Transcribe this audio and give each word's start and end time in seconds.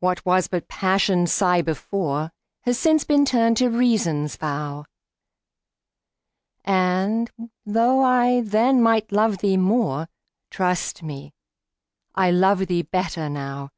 What 0.00 0.26
was 0.26 0.48
but 0.48 0.66
Passion's 0.66 1.30
sigh 1.32 1.62
before, 1.62 2.32
Has 2.62 2.80
since 2.80 3.04
been 3.04 3.24
turned 3.24 3.56
to 3.58 3.68
Reason's 3.70 4.34
vow; 4.34 4.86
And, 6.64 7.30
though 7.64 8.02
I 8.02 8.40
then 8.40 8.82
might 8.82 9.12
love 9.12 9.38
thee 9.38 9.56
more, 9.56 10.08
Trust 10.50 11.04
me, 11.04 11.32
I 12.16 12.32
love 12.32 12.66
thee 12.66 12.82
better 12.82 13.28
now. 13.28 13.70